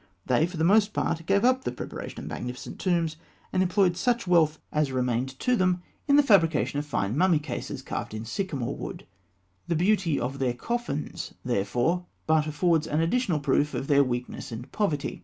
[0.25, 3.17] They for the most part gave up the preparation of magnificent tombs,
[3.53, 7.83] and employed such wealth as remained to them in the fabrication of fine mummy cases
[7.83, 9.05] carved in sycamore wood.
[9.67, 14.71] The beauty of their coffins, therefore, but affords an additional proof of their weakness and
[14.71, 15.19] poverty.